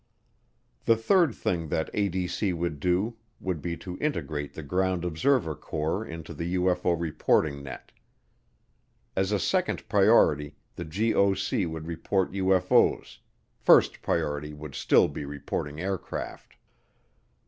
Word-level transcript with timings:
The 0.85 0.95
third 0.95 1.35
thing 1.35 1.67
that 1.67 1.93
ADC 1.93 2.55
would 2.55 2.79
do 2.79 3.17
would 3.39 3.61
be 3.61 3.77
to 3.77 3.99
integrate 4.01 4.55
the 4.55 4.63
Ground 4.63 5.05
Observer 5.05 5.53
Corps 5.53 6.03
into 6.03 6.33
the 6.33 6.55
UFO 6.55 6.99
reporting 6.99 7.61
net. 7.61 7.91
As 9.15 9.31
a 9.31 9.37
second 9.37 9.87
priority, 9.87 10.55
the 10.75 10.85
GOC 10.85 11.69
would 11.69 11.85
report 11.85 12.31
UFO's 12.31 13.19
first 13.59 14.01
priority 14.01 14.53
would 14.55 14.73
still 14.73 15.07
be 15.07 15.23
reporting 15.23 15.79
aircraft. 15.79 16.57